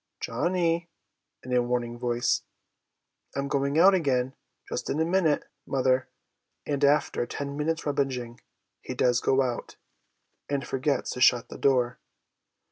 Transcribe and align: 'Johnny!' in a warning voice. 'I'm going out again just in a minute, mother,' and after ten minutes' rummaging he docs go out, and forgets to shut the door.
'Johnny!' 0.19 0.89
in 1.43 1.53
a 1.53 1.61
warning 1.61 1.95
voice. 1.99 2.41
'I'm 3.35 3.47
going 3.47 3.77
out 3.77 3.93
again 3.93 4.33
just 4.67 4.89
in 4.89 4.99
a 4.99 5.05
minute, 5.05 5.43
mother,' 5.67 6.09
and 6.65 6.83
after 6.83 7.23
ten 7.27 7.55
minutes' 7.55 7.85
rummaging 7.85 8.39
he 8.81 8.95
docs 8.95 9.19
go 9.19 9.43
out, 9.43 9.75
and 10.49 10.65
forgets 10.65 11.11
to 11.11 11.21
shut 11.21 11.49
the 11.49 11.57
door. 11.59 11.99